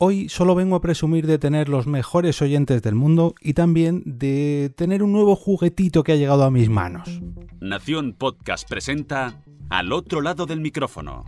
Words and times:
Hoy 0.00 0.28
solo 0.28 0.54
vengo 0.54 0.76
a 0.76 0.80
presumir 0.80 1.26
de 1.26 1.40
tener 1.40 1.68
los 1.68 1.88
mejores 1.88 2.40
oyentes 2.40 2.82
del 2.82 2.94
mundo 2.94 3.34
y 3.40 3.54
también 3.54 4.04
de 4.06 4.72
tener 4.76 5.02
un 5.02 5.10
nuevo 5.10 5.34
juguetito 5.34 6.04
que 6.04 6.12
ha 6.12 6.14
llegado 6.16 6.44
a 6.44 6.52
mis 6.52 6.68
manos. 6.68 7.20
Nación 7.60 8.14
Podcast 8.16 8.68
presenta 8.68 9.42
Al 9.70 9.92
otro 9.92 10.20
lado 10.20 10.46
del 10.46 10.60
micrófono, 10.60 11.24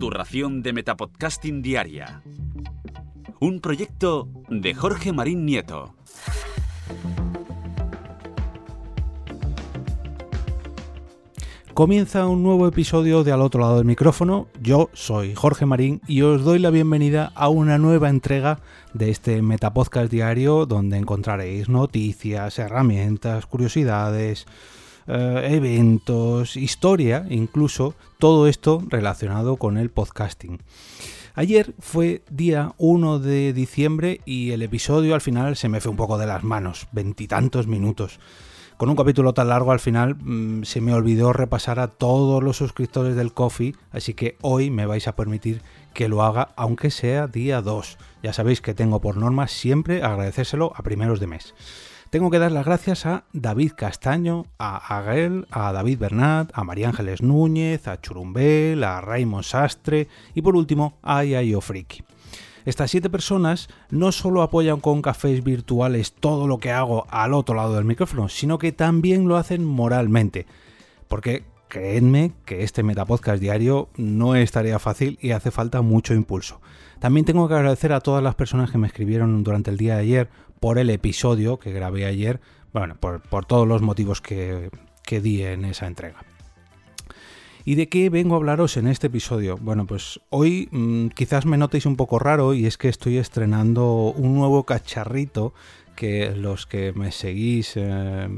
tu 0.00 0.10
ración 0.10 0.60
de 0.60 0.72
Metapodcasting 0.72 1.62
diaria. 1.62 2.24
Un 3.38 3.60
proyecto 3.60 4.28
de 4.48 4.74
Jorge 4.74 5.12
Marín 5.12 5.46
Nieto. 5.46 5.94
Comienza 11.74 12.26
un 12.26 12.42
nuevo 12.42 12.66
episodio 12.66 13.22
de 13.22 13.30
Al 13.30 13.40
otro 13.40 13.60
lado 13.60 13.76
del 13.76 13.84
micrófono. 13.84 14.48
Yo 14.60 14.90
soy 14.92 15.36
Jorge 15.36 15.66
Marín 15.66 16.00
y 16.08 16.22
os 16.22 16.42
doy 16.42 16.58
la 16.58 16.70
bienvenida 16.70 17.32
a 17.36 17.48
una 17.48 17.78
nueva 17.78 18.10
entrega 18.10 18.58
de 18.92 19.10
este 19.10 19.40
Metapodcast 19.40 20.10
diario 20.10 20.66
donde 20.66 20.98
encontraréis 20.98 21.68
noticias, 21.68 22.58
herramientas, 22.58 23.46
curiosidades, 23.46 24.46
eh, 25.06 25.48
eventos, 25.52 26.56
historia, 26.56 27.24
incluso 27.30 27.94
todo 28.18 28.48
esto 28.48 28.82
relacionado 28.88 29.56
con 29.56 29.78
el 29.78 29.90
podcasting. 29.90 30.58
Ayer 31.34 31.72
fue 31.78 32.22
día 32.30 32.74
1 32.78 33.20
de 33.20 33.52
diciembre 33.52 34.20
y 34.24 34.50
el 34.50 34.62
episodio 34.62 35.14
al 35.14 35.20
final 35.20 35.56
se 35.56 35.68
me 35.68 35.80
fue 35.80 35.92
un 35.92 35.96
poco 35.96 36.18
de 36.18 36.26
las 36.26 36.42
manos, 36.42 36.88
veintitantos 36.90 37.68
minutos 37.68 38.18
con 38.80 38.88
un 38.88 38.96
capítulo 38.96 39.34
tan 39.34 39.50
largo 39.50 39.72
al 39.72 39.78
final 39.78 40.14
mm, 40.14 40.62
se 40.62 40.80
me 40.80 40.94
olvidó 40.94 41.34
repasar 41.34 41.78
a 41.80 41.88
todos 41.88 42.42
los 42.42 42.56
suscriptores 42.56 43.14
del 43.14 43.34
Coffee, 43.34 43.74
así 43.90 44.14
que 44.14 44.38
hoy 44.40 44.70
me 44.70 44.86
vais 44.86 45.06
a 45.06 45.14
permitir 45.14 45.60
que 45.92 46.08
lo 46.08 46.22
haga 46.22 46.54
aunque 46.56 46.90
sea 46.90 47.26
día 47.26 47.60
2. 47.60 47.98
Ya 48.22 48.32
sabéis 48.32 48.62
que 48.62 48.72
tengo 48.72 49.02
por 49.02 49.18
norma 49.18 49.48
siempre 49.48 50.02
agradecérselo 50.02 50.72
a 50.74 50.82
primeros 50.82 51.20
de 51.20 51.26
mes. 51.26 51.54
Tengo 52.08 52.30
que 52.30 52.38
dar 52.38 52.52
las 52.52 52.64
gracias 52.64 53.04
a 53.04 53.24
David 53.34 53.72
Castaño, 53.76 54.46
a 54.58 54.96
Aguel, 54.96 55.46
a 55.50 55.72
David 55.72 55.98
Bernat, 55.98 56.50
a 56.54 56.64
María 56.64 56.88
Ángeles 56.88 57.20
Núñez, 57.20 57.86
a 57.86 58.00
Churumbel, 58.00 58.82
a 58.82 59.02
Raymond 59.02 59.44
Sastre 59.44 60.08
y 60.34 60.40
por 60.40 60.56
último 60.56 60.98
a 61.02 61.22
Yayo 61.22 61.60
Friki. 61.60 62.02
Estas 62.64 62.90
siete 62.90 63.10
personas 63.10 63.68
no 63.90 64.12
solo 64.12 64.42
apoyan 64.42 64.80
con 64.80 65.02
cafés 65.02 65.42
virtuales 65.42 66.12
todo 66.12 66.46
lo 66.46 66.58
que 66.58 66.70
hago 66.70 67.06
al 67.10 67.34
otro 67.34 67.54
lado 67.54 67.74
del 67.74 67.84
micrófono, 67.84 68.28
sino 68.28 68.58
que 68.58 68.72
también 68.72 69.28
lo 69.28 69.36
hacen 69.36 69.64
moralmente. 69.64 70.46
Porque 71.08 71.44
creedme 71.68 72.32
que 72.44 72.62
este 72.62 72.82
Metapodcast 72.82 73.40
diario 73.40 73.88
no 73.96 74.34
es 74.34 74.52
tarea 74.52 74.78
fácil 74.78 75.18
y 75.22 75.30
hace 75.30 75.50
falta 75.50 75.80
mucho 75.80 76.14
impulso. 76.14 76.60
También 76.98 77.24
tengo 77.24 77.48
que 77.48 77.54
agradecer 77.54 77.92
a 77.94 78.00
todas 78.00 78.22
las 78.22 78.34
personas 78.34 78.70
que 78.70 78.78
me 78.78 78.86
escribieron 78.86 79.42
durante 79.42 79.70
el 79.70 79.78
día 79.78 79.94
de 79.94 80.02
ayer 80.02 80.28
por 80.60 80.78
el 80.78 80.90
episodio 80.90 81.58
que 81.58 81.72
grabé 81.72 82.04
ayer, 82.04 82.40
bueno, 82.74 82.96
por, 83.00 83.46
todos 83.46 83.66
los 83.66 83.80
motivos 83.80 84.20
que, 84.20 84.70
que 85.02 85.22
di 85.22 85.42
en 85.42 85.64
esa 85.64 85.86
entrega. 85.86 86.22
¿Y 87.70 87.76
de 87.76 87.88
qué 87.88 88.10
vengo 88.10 88.34
a 88.34 88.38
hablaros 88.38 88.76
en 88.76 88.88
este 88.88 89.06
episodio? 89.06 89.56
Bueno, 89.56 89.86
pues 89.86 90.18
hoy 90.30 90.68
mm, 90.72 91.10
quizás 91.10 91.46
me 91.46 91.56
notéis 91.56 91.86
un 91.86 91.94
poco 91.94 92.18
raro 92.18 92.52
y 92.52 92.66
es 92.66 92.76
que 92.76 92.88
estoy 92.88 93.16
estrenando 93.16 94.10
un 94.10 94.34
nuevo 94.34 94.64
cacharrito 94.64 95.54
que 95.94 96.34
los 96.34 96.66
que 96.66 96.92
me 96.92 97.12
seguís, 97.12 97.74
eh, 97.76 98.28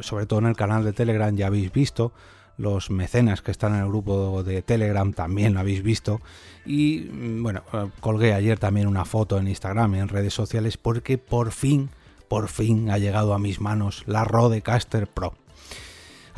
sobre 0.00 0.24
todo 0.24 0.38
en 0.38 0.46
el 0.46 0.56
canal 0.56 0.84
de 0.84 0.94
Telegram, 0.94 1.36
ya 1.36 1.48
habéis 1.48 1.70
visto. 1.70 2.12
Los 2.56 2.88
mecenas 2.88 3.42
que 3.42 3.50
están 3.50 3.74
en 3.74 3.82
el 3.82 3.88
grupo 3.88 4.42
de 4.42 4.62
Telegram 4.62 5.12
también 5.12 5.52
lo 5.52 5.60
habéis 5.60 5.82
visto. 5.82 6.22
Y 6.64 7.10
mm, 7.12 7.42
bueno, 7.42 7.64
eh, 7.74 7.90
colgué 8.00 8.32
ayer 8.32 8.58
también 8.58 8.86
una 8.86 9.04
foto 9.04 9.36
en 9.36 9.48
Instagram 9.48 9.96
y 9.96 9.98
en 9.98 10.08
redes 10.08 10.32
sociales 10.32 10.78
porque 10.78 11.18
por 11.18 11.52
fin, 11.52 11.90
por 12.26 12.48
fin 12.48 12.88
ha 12.88 12.96
llegado 12.96 13.34
a 13.34 13.38
mis 13.38 13.60
manos 13.60 14.04
la 14.06 14.24
Rodecaster 14.24 15.06
Pro. 15.08 15.34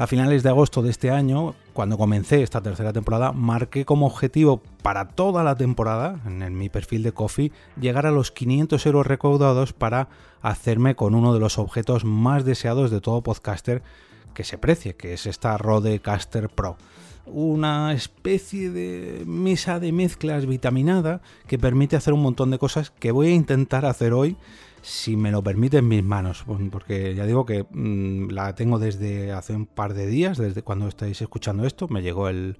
A 0.00 0.06
finales 0.06 0.42
de 0.42 0.48
agosto 0.48 0.80
de 0.80 0.88
este 0.88 1.10
año, 1.10 1.54
cuando 1.74 1.98
comencé 1.98 2.42
esta 2.42 2.62
tercera 2.62 2.90
temporada, 2.90 3.32
marqué 3.32 3.84
como 3.84 4.06
objetivo 4.06 4.62
para 4.82 5.08
toda 5.08 5.44
la 5.44 5.56
temporada, 5.56 6.18
en 6.24 6.56
mi 6.56 6.70
perfil 6.70 7.02
de 7.02 7.12
Coffee, 7.12 7.52
llegar 7.78 8.06
a 8.06 8.10
los 8.10 8.30
500 8.32 8.86
euros 8.86 9.06
recaudados 9.06 9.74
para 9.74 10.08
hacerme 10.40 10.94
con 10.94 11.14
uno 11.14 11.34
de 11.34 11.40
los 11.40 11.58
objetos 11.58 12.06
más 12.06 12.46
deseados 12.46 12.90
de 12.90 13.02
todo 13.02 13.20
podcaster 13.20 13.82
que 14.32 14.42
se 14.42 14.56
precie, 14.56 14.96
que 14.96 15.12
es 15.12 15.26
esta 15.26 15.58
Rodecaster 15.58 16.48
Pro. 16.48 16.78
Una 17.26 17.92
especie 17.92 18.70
de 18.70 19.24
mesa 19.26 19.80
de 19.80 19.92
mezclas 19.92 20.46
vitaminada 20.46 21.20
que 21.46 21.58
permite 21.58 21.96
hacer 21.96 22.14
un 22.14 22.22
montón 22.22 22.50
de 22.50 22.58
cosas 22.58 22.90
que 22.90 23.12
voy 23.12 23.26
a 23.26 23.34
intentar 23.34 23.84
hacer 23.84 24.14
hoy 24.14 24.38
si 24.82 25.16
me 25.16 25.30
lo 25.30 25.42
permiten 25.42 25.86
mis 25.88 26.02
manos, 26.02 26.44
porque 26.70 27.14
ya 27.14 27.26
digo 27.26 27.44
que 27.44 27.66
mm, 27.70 28.30
la 28.30 28.54
tengo 28.54 28.78
desde 28.78 29.32
hace 29.32 29.54
un 29.54 29.66
par 29.66 29.94
de 29.94 30.06
días, 30.06 30.38
desde 30.38 30.62
cuando 30.62 30.88
estáis 30.88 31.20
escuchando 31.20 31.66
esto, 31.66 31.88
me 31.88 32.02
llegó 32.02 32.28
el 32.28 32.58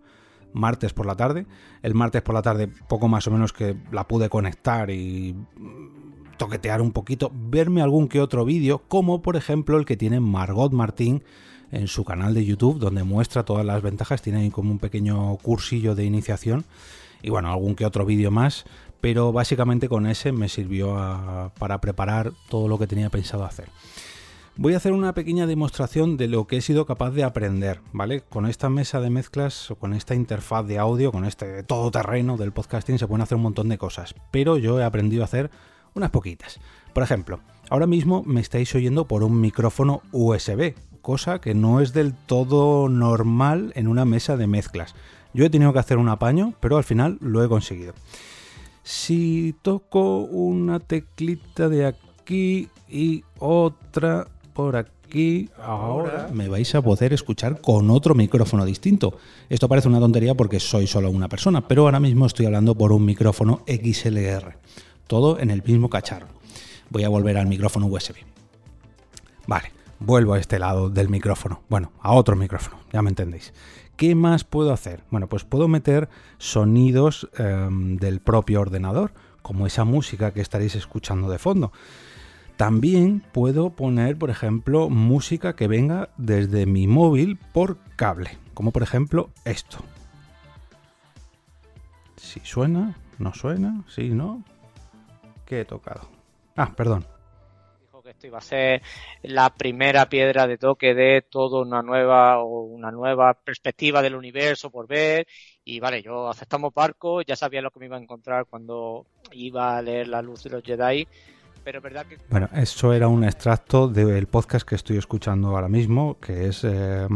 martes 0.53 0.93
por 0.93 1.07
la 1.07 1.17
tarde, 1.17 1.47
el 1.83 1.95
martes 1.95 2.23
por 2.23 2.35
la 2.35 2.43
tarde 2.43 2.69
poco 2.89 3.09
más 3.09 3.27
o 3.27 3.31
menos 3.31 3.53
que 3.53 3.77
la 3.93 4.07
pude 4.09 4.29
conectar 4.29 4.91
y 4.91 5.35
mm, 5.35 6.37
toquetear 6.37 6.81
un 6.81 6.93
poquito, 6.93 7.31
verme 7.35 7.83
algún 7.83 8.09
que 8.09 8.21
otro 8.21 8.45
vídeo, 8.45 8.83
como 8.89 9.23
por 9.23 9.37
ejemplo 9.37 9.79
el 9.79 9.85
que 9.85 9.97
tiene 9.97 10.21
Margot 10.21 10.73
Martín 10.73 11.23
en 11.71 11.87
su 11.87 12.05
canal 12.05 12.35
de 12.35 12.45
YouTube, 12.45 12.79
donde 12.79 13.05
muestra 13.05 13.45
todas 13.45 13.65
las 13.65 13.83
ventajas, 13.83 14.23
tiene 14.23 14.41
ahí 14.41 14.51
como 14.51 14.73
un 14.73 14.79
pequeño 14.79 15.37
cursillo 15.37 15.95
de 15.95 16.05
iniciación. 16.05 16.65
Y 17.23 17.31
bueno, 17.31 17.51
algún 17.51 17.75
que 17.75 17.85
otro 17.85 18.07
vídeo 18.07 18.31
más 18.31 18.65
pero 19.01 19.33
básicamente 19.33 19.89
con 19.89 20.07
ese 20.07 20.33
me 20.33 20.49
sirvió 20.49 20.95
para 21.59 21.81
preparar 21.81 22.33
todo 22.49 22.69
lo 22.69 22.79
que 22.79 22.87
tenía 22.87 23.11
pensado 23.11 23.45
hacer. 23.45 23.69
Voy 24.57 24.75
a 24.75 24.77
hacer 24.77 24.93
una 24.93 25.15
pequeña 25.15 25.47
demostración 25.47 26.17
de 26.17 26.29
lo 26.29 26.47
que 26.47 26.59
he 26.59 26.61
sido 26.61 26.85
capaz 26.85 27.13
de 27.13 27.25
aprender, 27.25 27.81
¿vale? 27.93 28.21
Con 28.21 28.47
esta 28.47 28.69
mesa 28.69 29.01
de 29.01 29.09
mezclas 29.09 29.73
con 29.79 29.95
esta 29.95 30.15
interfaz 30.15 30.67
de 30.67 30.79
audio, 30.79 31.13
con 31.13 31.25
este 31.25 31.63
todoterreno 31.63 32.37
del 32.37 32.53
podcasting 32.53 32.99
se 32.99 33.07
pueden 33.07 33.23
hacer 33.23 33.37
un 33.37 33.45
montón 33.45 33.69
de 33.69 33.79
cosas, 33.79 34.15
pero 34.31 34.59
yo 34.59 34.79
he 34.79 34.85
aprendido 34.85 35.23
a 35.23 35.27
hacer 35.27 35.51
unas 35.95 36.11
poquitas. 36.11 36.61
Por 36.93 37.03
ejemplo, 37.03 37.41
ahora 37.71 37.87
mismo 37.87 38.23
me 38.27 38.41
estáis 38.41 38.75
oyendo 38.75 39.07
por 39.07 39.23
un 39.23 39.41
micrófono 39.41 40.03
USB, 40.13 40.75
cosa 41.01 41.41
que 41.41 41.55
no 41.55 41.81
es 41.81 41.93
del 41.93 42.13
todo 42.13 42.89
normal 42.89 43.73
en 43.77 43.89
una 43.89 44.05
mesa 44.05 44.37
de 44.37 44.47
mezclas. 44.47 44.95
Yo 45.33 45.45
he 45.45 45.51
tenido 45.51 45.73
que 45.73 45.79
hacer 45.79 45.97
un 45.97 46.09
apaño, 46.09 46.55
pero 46.61 46.77
al 46.77 46.85
final 46.85 47.17
lo 47.21 47.43
he 47.43 47.49
conseguido. 47.49 47.95
Si 48.83 49.55
toco 49.63 50.21
una 50.21 50.81
teclita 50.81 51.69
de 51.69 51.87
aquí 51.87 52.69
y 52.89 53.25
otra 53.39 54.27
por 54.53 54.77
aquí, 54.77 55.49
ahora 55.63 56.29
me 56.33 56.49
vais 56.49 56.75
a 56.75 56.83
poder 56.83 57.13
escuchar 57.13 57.61
con 57.61 57.91
otro 57.91 58.15
micrófono 58.15 58.65
distinto. 58.65 59.19
Esto 59.49 59.69
parece 59.69 59.89
una 59.89 60.01
tontería 60.01 60.35
porque 60.35 60.61
soy 60.61 60.87
solo 60.87 61.11
una 61.11 61.29
persona, 61.29 61.67
pero 61.67 61.83
ahora 61.83 62.01
mismo 62.01 62.27
estoy 62.27 62.47
hablando 62.47 62.75
por 62.75 62.93
un 62.93 63.05
micrófono 63.05 63.65
XLR. 63.67 64.57
Todo 65.07 65.39
en 65.39 65.51
el 65.51 65.63
mismo 65.63 65.91
cacharro. 65.91 66.29
Voy 66.89 67.05
a 67.05 67.09
volver 67.09 67.37
al 67.37 67.47
micrófono 67.47 67.87
USB. 67.87 68.17
Vale, 69.47 69.73
vuelvo 69.99 70.35
a 70.35 70.39
este 70.39 70.59
lado 70.59 70.91
del 70.91 71.09
micrófono. 71.09 71.63
Bueno, 71.69 71.93
a 72.01 72.13
otro 72.13 72.37
micrófono, 72.37 72.79
ya 72.93 73.03
me 73.03 73.11
entendéis. 73.11 73.53
¿Qué 74.01 74.15
más 74.15 74.45
puedo 74.45 74.73
hacer? 74.73 75.05
Bueno, 75.11 75.27
pues 75.27 75.45
puedo 75.45 75.69
meter 75.69 76.09
sonidos 76.39 77.29
em, 77.37 77.99
del 77.99 78.21
propio 78.21 78.63
ordenador, 78.63 79.13
como 79.43 79.67
esa 79.67 79.85
música 79.85 80.31
que 80.31 80.41
estaréis 80.41 80.75
escuchando 80.75 81.29
de 81.29 81.39
fondo. 81.39 81.71
También 82.57 83.23
puedo 83.33 83.69
poner, 83.69 84.17
por 84.17 84.31
ejemplo, 84.31 84.89
música 84.89 85.55
que 85.55 85.69
venga 85.69 86.09
desde 86.17 86.65
mi 86.65 86.87
móvil 86.87 87.39
por 87.53 87.77
cable, 87.97 88.39
como 88.55 88.71
por 88.71 88.83
ejemplo 88.83 89.29
esto. 89.45 89.81
Si 92.17 92.41
suena, 92.41 92.97
no 93.19 93.35
suena, 93.35 93.85
si 93.87 94.09
no, 94.09 94.43
¿qué 95.45 95.61
he 95.61 95.65
tocado? 95.67 96.09
Ah, 96.57 96.73
perdón, 96.75 97.05
esto 98.11 98.27
iba 98.27 98.39
a 98.39 98.43
ser 98.43 98.83
la 99.23 99.51
primera 99.51 100.09
piedra 100.09 100.47
de 100.47 100.59
toque 100.59 100.95
de 100.95 101.23
toda 101.23 101.63
una 101.63 101.83
nueva 101.83 102.39
o 102.41 102.63
una 102.63 102.91
nueva 102.91 103.35
perspectiva 103.35 104.03
del 104.03 104.15
universo 104.15 104.71
por 104.71 104.87
ver 104.87 105.27
y 105.65 105.81
vale, 105.81 106.03
yo 106.03 106.29
aceptamos 106.29 106.75
barco, 106.75 107.23
ya 107.23 107.37
sabía 107.37 107.63
lo 107.63 107.71
que 107.71 107.81
me 107.81 107.87
iba 107.87 107.97
a 107.97 108.01
encontrar 108.01 108.47
cuando 108.47 109.07
iba 109.33 109.77
a 109.77 109.83
leer 109.83 110.09
La 110.09 110.23
luz 110.23 110.43
de 110.43 110.51
los 110.51 110.63
Jedi, 110.65 111.07
pero 111.63 111.81
verdad 111.81 112.07
que... 112.07 112.19
Bueno, 112.29 112.49
eso 112.55 112.93
era 112.93 113.09
un 113.09 113.25
extracto 113.25 113.87
del 113.87 114.27
podcast 114.27 114.67
que 114.67 114.75
estoy 114.75 114.97
escuchando 114.97 115.49
ahora 115.49 115.69
mismo, 115.69 116.19
que 116.19 116.47
es 116.49 116.65
eh, 116.65 117.07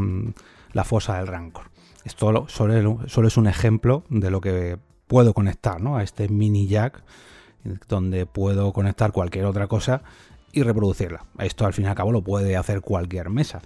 La 0.73 0.85
fosa 0.85 1.17
del 1.19 1.27
rancor. 1.27 1.71
Esto 2.05 2.47
solo, 2.49 3.09
solo 3.09 3.29
es 3.29 3.37
un 3.37 3.47
ejemplo 3.47 4.05
de 4.11 4.31
lo 4.31 4.41
que 4.41 4.79
puedo 5.07 5.33
conectar 5.33 5.81
¿no? 5.81 5.97
a 5.97 6.03
este 6.03 6.29
mini 6.29 6.69
jack 6.69 7.03
donde 7.89 8.27
puedo 8.27 8.73
conectar 8.73 9.11
cualquier 9.11 9.47
otra 9.47 9.67
cosa 9.69 10.03
y 10.55 10.63
reproducirla. 10.63 11.25
Esto 11.39 11.67
al 11.67 11.73
fin 11.73 11.85
y 11.85 11.89
al 11.89 11.95
cabo 11.95 12.13
lo 12.13 12.23
puede 12.23 12.57
hacer 12.57 12.81
cualquier 12.81 13.31
mesa. 13.31 13.61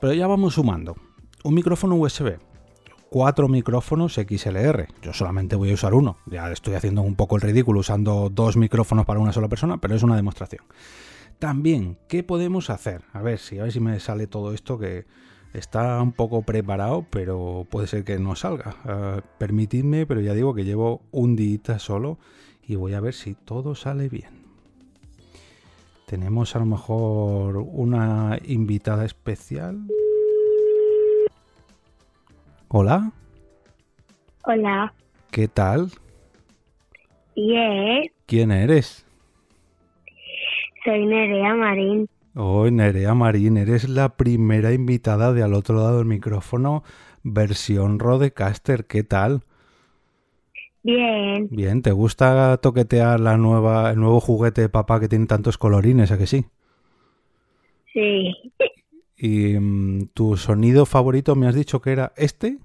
Pero 0.00 0.14
ya 0.14 0.26
vamos 0.26 0.54
sumando. 0.54 0.96
Un 1.44 1.54
micrófono 1.54 1.96
USB, 1.96 2.38
cuatro 3.10 3.48
micrófonos 3.48 4.14
XLR. 4.14 4.88
Yo 5.02 5.12
solamente 5.12 5.54
voy 5.54 5.70
a 5.70 5.74
usar 5.74 5.94
uno. 5.94 6.16
Ya 6.26 6.50
estoy 6.50 6.74
haciendo 6.74 7.02
un 7.02 7.14
poco 7.14 7.36
el 7.36 7.42
ridículo 7.42 7.80
usando 7.80 8.30
dos 8.32 8.56
micrófonos 8.56 9.04
para 9.04 9.20
una 9.20 9.32
sola 9.32 9.48
persona, 9.48 9.78
pero 9.78 9.94
es 9.94 10.02
una 10.02 10.16
demostración. 10.16 10.64
También, 11.38 11.98
¿qué 12.08 12.22
podemos 12.22 12.70
hacer? 12.70 13.02
A 13.12 13.20
ver 13.20 13.38
si 13.38 13.58
a 13.58 13.64
ver 13.64 13.72
si 13.72 13.80
me 13.80 14.00
sale 14.00 14.26
todo 14.26 14.54
esto 14.54 14.78
que 14.78 15.06
está 15.52 16.00
un 16.00 16.12
poco 16.12 16.42
preparado, 16.42 17.04
pero 17.10 17.66
puede 17.70 17.86
ser 17.86 18.04
que 18.04 18.18
no 18.18 18.34
salga. 18.36 18.76
Uh, 18.84 19.20
permitidme, 19.38 20.06
pero 20.06 20.20
ya 20.20 20.34
digo 20.34 20.54
que 20.54 20.64
llevo 20.64 21.02
un 21.10 21.36
día 21.36 21.78
solo 21.78 22.18
y 22.66 22.76
voy 22.76 22.94
a 22.94 23.00
ver 23.00 23.14
si 23.14 23.34
todo 23.34 23.74
sale 23.74 24.08
bien. 24.08 24.41
Tenemos 26.06 26.54
a 26.54 26.58
lo 26.58 26.66
mejor 26.66 27.56
una 27.56 28.38
invitada 28.44 29.04
especial. 29.04 29.80
Hola. 32.68 33.12
Hola. 34.44 34.92
¿Qué 35.30 35.48
tal? 35.48 35.90
Bien. 37.34 38.10
¿Quién 38.26 38.50
eres? 38.50 39.06
Soy 40.84 41.06
Nerea 41.06 41.54
Marín. 41.54 42.08
Oh, 42.34 42.68
Nerea 42.70 43.14
Marín, 43.14 43.56
eres 43.56 43.88
la 43.88 44.16
primera 44.16 44.72
invitada 44.72 45.32
de 45.32 45.42
al 45.42 45.54
otro 45.54 45.76
lado 45.76 45.98
del 45.98 46.06
micrófono, 46.06 46.82
versión 47.22 47.98
Rodecaster. 47.98 48.86
¿Qué 48.86 49.04
tal? 49.04 49.42
Bien. 50.82 51.48
Bien, 51.50 51.82
¿te 51.82 51.92
gusta 51.92 52.56
toquetear 52.58 53.20
la 53.20 53.36
nueva, 53.36 53.90
el 53.90 54.00
nuevo 54.00 54.20
juguete 54.20 54.62
de 54.62 54.68
papá 54.68 54.98
que 54.98 55.08
tiene 55.08 55.26
tantos 55.26 55.58
colorines, 55.58 56.10
a 56.10 56.18
que 56.18 56.26
sí? 56.26 56.46
Sí. 57.92 58.32
¿Y 59.16 59.58
mm, 59.58 60.08
tu 60.14 60.36
sonido 60.36 60.86
favorito 60.86 61.36
me 61.36 61.46
has 61.46 61.54
dicho 61.54 61.80
que 61.80 61.92
era 61.92 62.12
este? 62.16 62.58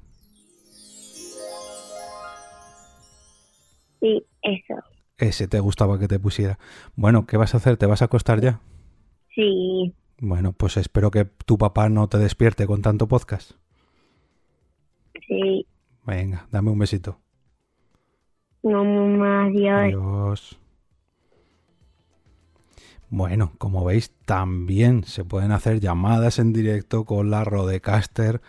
Sí, 4.00 4.24
eso. 4.42 4.76
Ese 5.18 5.48
te 5.48 5.60
gustaba 5.60 6.00
que 6.00 6.08
te 6.08 6.20
pusiera. 6.20 6.58
Bueno, 6.96 7.26
¿qué 7.28 7.38
vas 7.38 7.54
a 7.54 7.58
hacer? 7.58 7.78
¿Te 7.78 7.86
vas 7.86 8.02
a 8.02 8.06
acostar 8.06 8.42
ya? 8.42 8.62
Sí. 9.36 9.94
Bueno, 10.20 10.54
pues 10.54 10.78
espero 10.78 11.12
que 11.12 11.26
tu 11.26 11.58
papá 11.58 11.90
no 11.90 12.08
te 12.08 12.18
despierte 12.18 12.66
con 12.66 12.82
tanto 12.82 13.08
podcast. 13.08 13.52
Sí. 15.28 15.68
Venga, 16.06 16.48
dame 16.52 16.72
un 16.72 16.80
besito. 16.80 17.20
No, 18.64 18.84
mamá, 18.84 19.46
adiós. 19.46 19.80
Adiós. 19.80 20.60
Bueno, 23.10 23.54
como 23.58 23.86
veis, 23.86 24.12
también 24.26 25.04
se 25.06 25.24
pueden 25.24 25.52
hacer 25.52 25.80
llamadas 25.80 26.40
en 26.40 26.52
directo 26.52 27.06
con 27.06 27.30
la 27.30 27.44
Rodecaster 27.46 28.42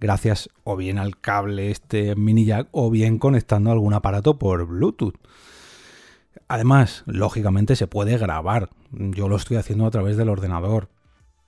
gracias 0.00 0.48
o 0.64 0.76
bien 0.76 0.98
al 0.98 1.18
cable 1.18 1.70
este 1.70 2.14
mini 2.16 2.44
jack 2.44 2.68
o 2.72 2.90
bien 2.90 3.18
conectando 3.18 3.70
algún 3.70 3.94
aparato 3.94 4.38
por 4.38 4.66
Bluetooth. 4.66 5.16
Además, 6.48 7.02
lógicamente 7.06 7.76
se 7.76 7.86
puede 7.86 8.18
grabar. 8.18 8.70
Yo 8.90 9.28
lo 9.28 9.36
estoy 9.36 9.56
haciendo 9.56 9.86
a 9.86 9.90
través 9.90 10.16
del 10.16 10.28
ordenador. 10.28 10.88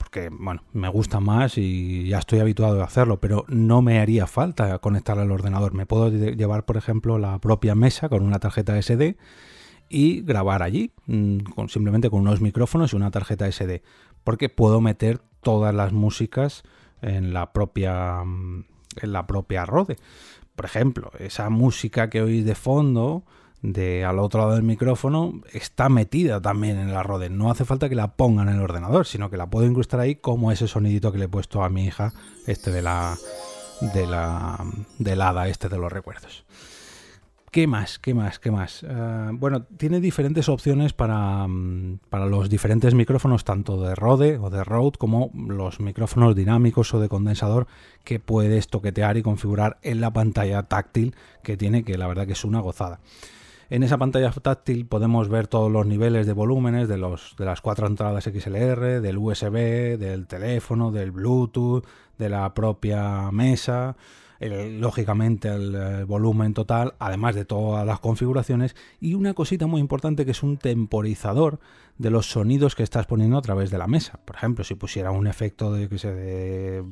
Porque, 0.08 0.30
bueno, 0.30 0.62
me 0.72 0.88
gusta 0.88 1.20
más 1.20 1.58
y 1.58 2.08
ya 2.08 2.20
estoy 2.20 2.38
habituado 2.38 2.80
a 2.80 2.86
hacerlo, 2.86 3.20
pero 3.20 3.44
no 3.46 3.82
me 3.82 4.00
haría 4.00 4.26
falta 4.26 4.78
conectar 4.78 5.18
al 5.18 5.30
ordenador. 5.30 5.74
Me 5.74 5.84
puedo 5.84 6.08
llevar, 6.08 6.64
por 6.64 6.78
ejemplo, 6.78 7.18
la 7.18 7.38
propia 7.40 7.74
mesa 7.74 8.08
con 8.08 8.22
una 8.22 8.38
tarjeta 8.38 8.80
SD 8.80 9.18
y 9.90 10.22
grabar 10.22 10.62
allí, 10.62 10.92
con, 11.54 11.68
simplemente 11.68 12.08
con 12.08 12.20
unos 12.20 12.40
micrófonos 12.40 12.94
y 12.94 12.96
una 12.96 13.10
tarjeta 13.10 13.52
SD. 13.52 13.82
Porque 14.24 14.48
puedo 14.48 14.80
meter 14.80 15.20
todas 15.42 15.74
las 15.74 15.92
músicas 15.92 16.62
en 17.02 17.34
la 17.34 17.52
propia, 17.52 18.22
en 18.22 19.12
la 19.12 19.26
propia 19.26 19.66
Rode. 19.66 19.98
Por 20.56 20.64
ejemplo, 20.64 21.10
esa 21.18 21.50
música 21.50 22.08
que 22.08 22.22
oís 22.22 22.46
de 22.46 22.54
fondo 22.54 23.24
de 23.62 24.04
al 24.04 24.18
otro 24.18 24.40
lado 24.40 24.54
del 24.54 24.62
micrófono 24.62 25.40
está 25.52 25.88
metida 25.88 26.40
también 26.40 26.78
en 26.78 26.92
la 26.92 27.02
Rode. 27.02 27.30
No 27.30 27.50
hace 27.50 27.64
falta 27.64 27.88
que 27.88 27.94
la 27.94 28.16
pongan 28.16 28.48
en 28.48 28.56
el 28.56 28.62
ordenador, 28.62 29.06
sino 29.06 29.30
que 29.30 29.36
la 29.36 29.50
puedo 29.50 29.66
incrustar 29.66 30.00
ahí 30.00 30.16
como 30.16 30.52
ese 30.52 30.68
sonidito 30.68 31.12
que 31.12 31.18
le 31.18 31.24
he 31.24 31.28
puesto 31.28 31.62
a 31.62 31.68
mi 31.68 31.84
hija, 31.84 32.12
este 32.46 32.70
de 32.70 32.82
la 32.82 33.16
de 33.80 34.06
la 34.06 34.64
del 34.98 35.20
hada 35.22 35.48
este 35.48 35.68
de 35.68 35.78
los 35.78 35.92
recuerdos. 35.92 36.44
¿Qué 37.50 37.66
más? 37.66 37.98
¿Qué 37.98 38.12
más? 38.12 38.38
¿Qué 38.38 38.50
más? 38.50 38.82
Uh, 38.82 39.32
bueno, 39.32 39.62
tiene 39.62 40.00
diferentes 40.00 40.50
opciones 40.50 40.92
para, 40.92 41.44
um, 41.46 41.98
para, 42.10 42.26
los 42.26 42.50
diferentes 42.50 42.92
micrófonos, 42.92 43.44
tanto 43.44 43.80
de 43.80 43.94
Rode 43.94 44.36
o 44.36 44.50
de 44.50 44.62
Rode, 44.64 44.98
como 44.98 45.30
los 45.34 45.80
micrófonos 45.80 46.36
dinámicos 46.36 46.92
o 46.92 47.00
de 47.00 47.08
condensador 47.08 47.66
que 48.04 48.20
puedes 48.20 48.68
toquetear 48.68 49.16
y 49.16 49.22
configurar 49.22 49.78
en 49.80 50.02
la 50.02 50.12
pantalla 50.12 50.64
táctil 50.64 51.16
que 51.42 51.56
tiene, 51.56 51.84
que 51.84 51.96
la 51.96 52.06
verdad 52.06 52.26
que 52.26 52.34
es 52.34 52.44
una 52.44 52.60
gozada. 52.60 53.00
En 53.70 53.82
esa 53.82 53.98
pantalla 53.98 54.30
táctil 54.30 54.86
podemos 54.86 55.28
ver 55.28 55.46
todos 55.46 55.70
los 55.70 55.84
niveles 55.84 56.26
de 56.26 56.32
volúmenes 56.32 56.88
de, 56.88 56.96
los, 56.96 57.34
de 57.36 57.44
las 57.44 57.60
cuatro 57.60 57.86
entradas 57.86 58.24
XLR, 58.24 59.02
del 59.02 59.18
USB, 59.18 59.98
del 59.98 60.26
teléfono, 60.26 60.90
del 60.90 61.10
Bluetooth, 61.10 61.84
de 62.16 62.30
la 62.30 62.54
propia 62.54 63.30
mesa, 63.30 63.94
lógicamente 64.40 65.48
el, 65.48 65.74
el, 65.74 66.06
volumen 66.06 66.54
total, 66.54 66.94
además 66.98 67.34
de 67.34 67.44
todas 67.44 67.84
las 67.84 68.00
configuraciones, 68.00 68.74
y 69.00 69.12
una 69.12 69.34
cosita 69.34 69.66
muy 69.66 69.82
importante 69.82 70.24
que 70.24 70.30
es 70.30 70.42
un 70.42 70.56
temporizador 70.56 71.60
de 71.98 72.10
los 72.10 72.30
sonidos 72.30 72.74
que 72.74 72.84
estás 72.84 73.06
poniendo 73.06 73.36
a 73.36 73.42
través 73.42 73.70
de 73.70 73.76
la 73.76 73.86
mesa. 73.86 74.18
Por 74.24 74.36
ejemplo, 74.36 74.64
si 74.64 74.76
pusiera 74.76 75.10
un 75.10 75.26
efecto 75.26 75.74
de 75.74 75.90
que 75.90 75.98
se 75.98 76.14
de 76.14 76.84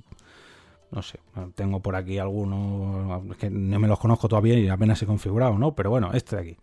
no 0.91 1.03
sé, 1.03 1.19
tengo 1.55 1.81
por 1.81 1.97
aquí 1.97 2.19
algunos 2.19 3.37
que 3.37 3.51
no 3.51 3.79
me 3.79 3.89
los 3.89 3.99
conozco 3.99 4.29
todavía 4.29 4.59
y 4.59 4.69
apenas 4.69 5.03
he 5.03 5.07
configurado, 5.07 5.59
¿no? 5.59 5.75
Pero 5.75 5.91
bueno, 5.91 6.13
este 6.13 6.37
de 6.37 6.43
aquí. 6.43 6.57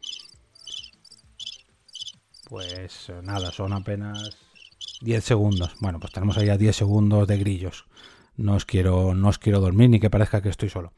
Pues 2.49 3.11
nada, 3.23 3.51
son 3.51 3.73
apenas 3.73 4.37
10 5.01 5.23
segundos. 5.23 5.75
Bueno, 5.79 5.99
pues 5.99 6.13
tenemos 6.13 6.37
ahí 6.37 6.49
a 6.49 6.57
10 6.57 6.75
segundos 6.75 7.27
de 7.27 7.37
grillos. 7.37 7.85
No 8.35 8.55
os 8.55 8.65
quiero, 8.65 9.13
no 9.13 9.29
os 9.29 9.39
quiero 9.39 9.59
dormir 9.59 9.89
ni 9.89 9.99
que 9.99 10.09
parezca 10.09 10.41
que 10.41 10.49
estoy 10.49 10.69
solo. 10.69 10.93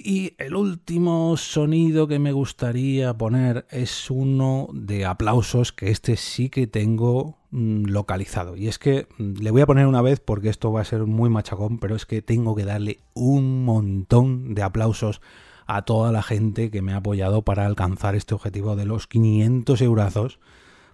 Y 0.00 0.34
el 0.38 0.54
último 0.54 1.36
sonido 1.36 2.06
que 2.06 2.20
me 2.20 2.30
gustaría 2.30 3.12
poner 3.16 3.66
es 3.70 4.10
uno 4.10 4.68
de 4.72 5.04
aplausos 5.04 5.72
que 5.72 5.90
este 5.90 6.16
sí 6.16 6.50
que 6.50 6.68
tengo 6.68 7.38
mmm, 7.50 7.84
localizado. 7.86 8.56
Y 8.56 8.68
es 8.68 8.78
que 8.78 9.08
mmm, 9.18 9.34
le 9.40 9.50
voy 9.50 9.62
a 9.62 9.66
poner 9.66 9.86
una 9.86 10.00
vez 10.00 10.20
porque 10.20 10.50
esto 10.50 10.70
va 10.70 10.82
a 10.82 10.84
ser 10.84 11.04
muy 11.06 11.30
machacón, 11.30 11.78
pero 11.78 11.96
es 11.96 12.06
que 12.06 12.22
tengo 12.22 12.54
que 12.54 12.64
darle 12.64 13.00
un 13.14 13.64
montón 13.64 14.54
de 14.54 14.62
aplausos 14.62 15.20
a 15.66 15.82
toda 15.82 16.12
la 16.12 16.22
gente 16.22 16.70
que 16.70 16.80
me 16.80 16.92
ha 16.92 16.98
apoyado 16.98 17.42
para 17.42 17.66
alcanzar 17.66 18.14
este 18.14 18.34
objetivo 18.34 18.76
de 18.76 18.86
los 18.86 19.08
500 19.08 19.80
eurazos 19.82 20.38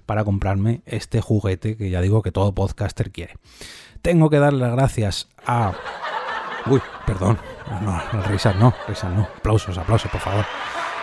para 0.06 0.24
comprarme 0.24 0.82
este 0.86 1.20
juguete 1.20 1.76
que 1.76 1.90
ya 1.90 2.00
digo 2.00 2.22
que 2.22 2.32
todo 2.32 2.54
podcaster 2.54 3.12
quiere. 3.12 3.36
Tengo 4.00 4.30
que 4.30 4.38
darle 4.38 4.60
las 4.60 4.72
gracias 4.72 5.28
a... 5.46 5.74
Uy, 6.66 6.80
perdón, 7.06 7.38
no, 7.82 8.00
risas 8.28 8.56
no, 8.56 8.72
risas 8.88 9.12
no. 9.12 9.28
Aplausos, 9.36 9.76
aplausos, 9.76 10.10
por 10.10 10.20
favor. 10.20 10.46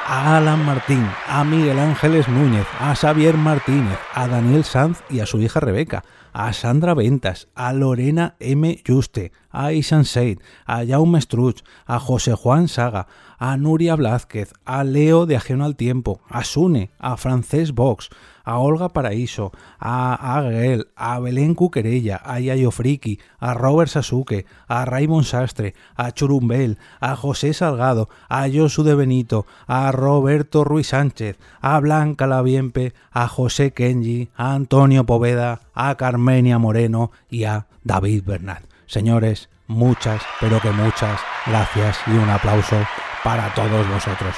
A 0.07 0.37
Alan 0.37 0.65
Martín, 0.65 1.07
a 1.27 1.43
Miguel 1.43 1.77
Ángeles 1.77 2.27
Núñez, 2.27 2.65
a 2.79 2.95
Xavier 2.95 3.37
Martínez, 3.37 3.99
a 4.15 4.27
Daniel 4.27 4.63
Sanz 4.63 5.03
y 5.09 5.19
a 5.19 5.27
su 5.27 5.39
hija 5.39 5.59
Rebeca, 5.59 6.03
a 6.33 6.51
Sandra 6.53 6.95
Ventas, 6.95 7.47
a 7.53 7.73
Lorena 7.73 8.35
M. 8.39 8.81
Juste, 8.85 9.31
a 9.51 9.71
Isan 9.71 10.05
Seid, 10.05 10.39
a 10.65 10.83
Jaume 10.83 11.21
Struch, 11.21 11.61
a 11.85 11.99
José 11.99 12.33
Juan 12.33 12.67
Saga, 12.67 13.05
a 13.37 13.55
Nuria 13.57 13.95
Blázquez, 13.95 14.53
a 14.65 14.83
Leo 14.83 15.27
de 15.27 15.35
Ajeno 15.35 15.65
al 15.65 15.75
Tiempo, 15.75 16.21
a 16.27 16.43
Sune, 16.43 16.89
a 16.97 17.17
Francés 17.17 17.73
Vox, 17.73 18.09
a 18.43 18.57
Olga 18.59 18.89
Paraíso, 18.89 19.51
a 19.79 20.37
Aguel, 20.37 20.87
a 20.95 21.19
Belén 21.19 21.55
Cuquerella, 21.55 22.21
a 22.23 22.39
Yayo 22.39 22.71
Friki, 22.71 23.19
a 23.39 23.53
Robert 23.53 23.89
Sasuke, 23.89 24.45
a 24.67 24.85
Raymond 24.85 25.25
Sastre, 25.25 25.73
a 25.95 26.11
Churumbel, 26.11 26.77
a 26.99 27.15
José 27.15 27.53
Salgado, 27.53 28.09
a 28.29 28.47
Josu 28.49 28.83
de 28.83 28.95
Benito, 28.95 29.45
a 29.67 29.91
Roberto 29.91 30.63
Ruiz 30.63 30.87
Sánchez, 30.87 31.37
a 31.61 31.79
Blanca 31.79 32.27
Laviempe, 32.27 32.93
a 33.11 33.27
José 33.27 33.71
Kenji, 33.71 34.29
a 34.35 34.53
Antonio 34.53 35.05
Poveda, 35.05 35.61
a 35.73 35.95
Carmenia 35.95 36.57
Moreno 36.59 37.11
y 37.29 37.45
a 37.45 37.67
David 37.83 38.23
Bernat. 38.25 38.63
Señores, 38.85 39.49
muchas, 39.67 40.21
pero 40.39 40.59
que 40.59 40.71
muchas 40.71 41.19
gracias 41.45 41.97
y 42.07 42.11
un 42.11 42.29
aplauso 42.29 42.75
para 43.23 43.53
todos 43.53 43.87
vosotros. 43.87 44.35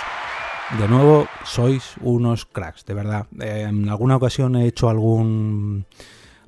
De 0.79 0.87
nuevo, 0.87 1.27
sois 1.45 1.93
unos 2.01 2.45
cracks, 2.45 2.83
de 2.85 2.95
verdad. 2.95 3.27
Eh, 3.39 3.67
en 3.69 3.89
alguna 3.89 4.15
ocasión 4.15 4.55
he 4.55 4.65
hecho 4.65 4.89
algún 4.89 5.85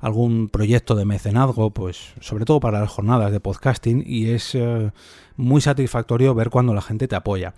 algún 0.00 0.48
proyecto 0.48 0.94
de 0.94 1.04
mecenazgo, 1.04 1.70
pues 1.70 2.12
sobre 2.20 2.44
todo 2.44 2.60
para 2.60 2.80
las 2.80 2.90
jornadas 2.90 3.30
de 3.32 3.40
podcasting 3.40 4.02
y 4.04 4.30
es 4.30 4.54
eh, 4.54 4.90
muy 5.36 5.60
satisfactorio 5.60 6.34
ver 6.34 6.50
cuando 6.50 6.74
la 6.74 6.82
gente 6.82 7.08
te 7.08 7.16
apoya. 7.16 7.54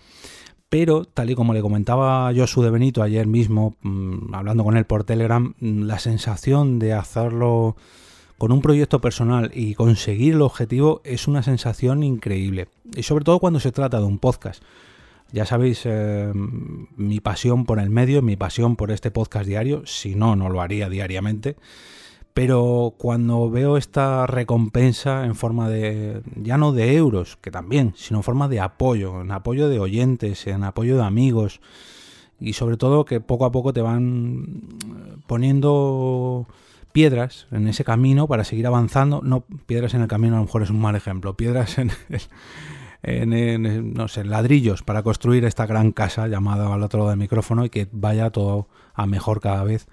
Pero, 0.68 1.06
tal 1.06 1.30
y 1.30 1.34
como 1.34 1.54
le 1.54 1.62
comentaba 1.62 2.30
Josu 2.36 2.62
de 2.62 2.70
Benito 2.70 3.02
ayer 3.02 3.26
mismo, 3.26 3.76
mmm, 3.80 4.34
hablando 4.34 4.62
con 4.62 4.76
él 4.76 4.84
por 4.84 5.04
Telegram, 5.04 5.54
la 5.60 5.98
sensación 5.98 6.78
de 6.78 6.92
hacerlo 6.92 7.76
con 8.36 8.52
un 8.52 8.60
proyecto 8.60 9.00
personal 9.00 9.50
y 9.54 9.74
conseguir 9.74 10.34
el 10.34 10.42
objetivo 10.42 11.00
es 11.04 11.26
una 11.26 11.42
sensación 11.42 12.02
increíble. 12.02 12.68
Y 12.94 13.04
sobre 13.04 13.24
todo 13.24 13.38
cuando 13.38 13.58
se 13.58 13.72
trata 13.72 13.98
de 13.98 14.04
un 14.04 14.18
podcast. 14.18 14.62
Ya 15.30 15.44
sabéis 15.44 15.82
eh, 15.84 16.32
mi 16.34 17.20
pasión 17.20 17.66
por 17.66 17.80
el 17.80 17.90
medio, 17.90 18.22
mi 18.22 18.36
pasión 18.36 18.76
por 18.76 18.90
este 18.90 19.10
podcast 19.10 19.46
diario, 19.46 19.82
si 19.84 20.14
no, 20.14 20.36
no 20.36 20.48
lo 20.48 20.62
haría 20.62 20.88
diariamente. 20.88 21.56
Pero 22.32 22.94
cuando 22.96 23.50
veo 23.50 23.76
esta 23.76 24.26
recompensa 24.26 25.24
en 25.26 25.34
forma 25.34 25.68
de, 25.68 26.22
ya 26.36 26.56
no 26.56 26.72
de 26.72 26.96
euros, 26.96 27.36
que 27.42 27.50
también, 27.50 27.92
sino 27.96 28.20
en 28.20 28.22
forma 28.22 28.48
de 28.48 28.60
apoyo, 28.60 29.20
en 29.20 29.32
apoyo 29.32 29.68
de 29.68 29.80
oyentes, 29.80 30.46
en 30.46 30.64
apoyo 30.64 30.96
de 30.96 31.02
amigos, 31.02 31.60
y 32.40 32.52
sobre 32.52 32.76
todo 32.76 33.04
que 33.04 33.20
poco 33.20 33.44
a 33.44 33.52
poco 33.52 33.72
te 33.72 33.82
van 33.82 34.62
poniendo 35.26 36.46
piedras 36.92 37.46
en 37.50 37.68
ese 37.68 37.84
camino 37.84 38.28
para 38.28 38.44
seguir 38.44 38.66
avanzando. 38.66 39.20
No, 39.22 39.44
piedras 39.66 39.94
en 39.94 40.02
el 40.02 40.08
camino 40.08 40.36
a 40.36 40.38
lo 40.38 40.44
mejor 40.44 40.62
es 40.62 40.70
un 40.70 40.80
mal 40.80 40.96
ejemplo, 40.96 41.36
piedras 41.36 41.78
en, 41.78 41.90
en, 43.02 43.94
no 43.94 44.08
sé, 44.08 44.24
ladrillos 44.24 44.82
para 44.82 45.02
construir 45.02 45.44
esta 45.44 45.66
gran 45.66 45.92
casa 45.92 46.26
llamada 46.26 46.72
al 46.72 46.82
otro 46.82 47.00
lado 47.00 47.10
del 47.10 47.18
micrófono 47.18 47.64
y 47.64 47.70
que 47.70 47.88
vaya 47.92 48.30
todo 48.30 48.68
a 48.94 49.06
mejor 49.06 49.40
cada 49.40 49.64
vez. 49.64 49.86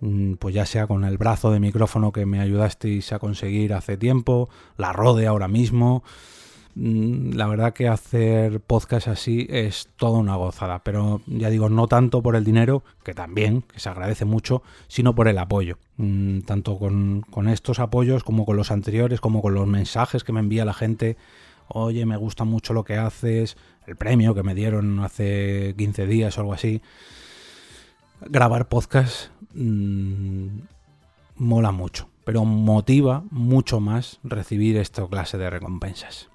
Mm, 0.00 0.34
pues 0.34 0.54
ya 0.54 0.66
sea 0.66 0.86
con 0.86 1.04
el 1.04 1.16
brazo 1.16 1.50
de 1.50 1.60
micrófono 1.60 2.12
que 2.12 2.26
me 2.26 2.40
ayudasteis 2.40 3.12
a 3.12 3.18
conseguir 3.18 3.72
hace 3.72 3.96
tiempo, 3.96 4.48
la 4.76 4.92
Rode 4.92 5.26
ahora 5.26 5.48
mismo. 5.48 6.02
Mm, 6.74 7.32
la 7.32 7.46
verdad 7.46 7.72
que 7.72 7.88
hacer 7.88 8.60
podcast 8.60 9.08
así 9.08 9.46
es 9.48 9.88
toda 9.96 10.18
una 10.18 10.36
gozada, 10.36 10.80
pero 10.80 11.22
ya 11.26 11.48
digo, 11.48 11.70
no 11.70 11.88
tanto 11.88 12.22
por 12.22 12.36
el 12.36 12.44
dinero, 12.44 12.84
que 13.02 13.14
también, 13.14 13.62
que 13.62 13.80
se 13.80 13.88
agradece 13.88 14.26
mucho, 14.26 14.62
sino 14.86 15.14
por 15.14 15.28
el 15.28 15.38
apoyo. 15.38 15.78
Mm, 15.96 16.40
tanto 16.40 16.78
con 16.78 17.48
estos 17.48 17.78
apoyos 17.78 18.24
como 18.24 18.44
con 18.44 18.56
los 18.56 18.70
anteriores, 18.70 19.20
como 19.20 19.40
con 19.40 19.54
los 19.54 19.66
mensajes 19.66 20.24
que 20.24 20.32
me 20.32 20.40
envía 20.40 20.66
la 20.66 20.74
gente 20.74 21.16
oye, 21.68 22.06
me 22.06 22.16
gusta 22.16 22.44
mucho 22.44 22.72
lo 22.72 22.84
que 22.84 22.96
haces, 22.96 23.56
el 23.86 23.96
premio 23.96 24.34
que 24.34 24.42
me 24.42 24.54
dieron 24.54 25.00
hace 25.00 25.74
15 25.76 26.06
días 26.06 26.36
o 26.36 26.40
algo 26.40 26.52
así. 26.52 26.82
Grabar 28.20 28.68
podcast 28.68 29.30
mmm, 29.54 30.60
mola 31.36 31.72
mucho, 31.72 32.08
pero 32.24 32.44
motiva 32.44 33.24
mucho 33.30 33.80
más 33.80 34.20
recibir 34.24 34.76
esta 34.76 35.06
clase 35.06 35.38
de 35.38 35.50
recompensas. 35.50 36.28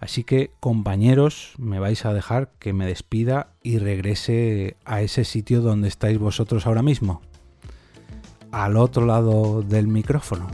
Así 0.00 0.24
que 0.24 0.50
compañeros, 0.60 1.52
me 1.58 1.78
vais 1.78 2.06
a 2.06 2.14
dejar 2.14 2.52
que 2.58 2.72
me 2.72 2.86
despida 2.86 3.52
y 3.62 3.78
regrese 3.78 4.76
a 4.86 5.02
ese 5.02 5.24
sitio 5.24 5.60
donde 5.60 5.88
estáis 5.88 6.18
vosotros 6.18 6.66
ahora 6.66 6.82
mismo, 6.82 7.20
al 8.50 8.78
otro 8.78 9.04
lado 9.04 9.62
del 9.62 9.88
micrófono. 9.88 10.48